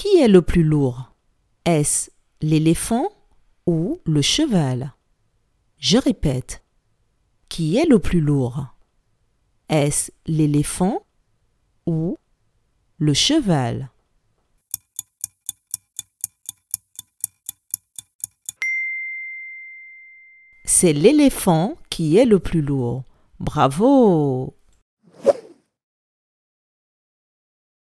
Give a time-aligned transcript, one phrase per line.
[0.00, 1.12] Qui est le plus lourd?
[1.66, 2.08] Est-ce
[2.40, 3.10] l'éléphant
[3.66, 4.94] ou le cheval?
[5.76, 6.64] Je répète.
[7.50, 8.64] Qui est le plus lourd?
[9.68, 11.04] Est-ce l'éléphant
[11.84, 12.16] ou
[12.96, 13.90] le cheval?
[20.64, 23.04] C'est l'éléphant qui est le plus lourd.
[23.38, 24.54] Bravo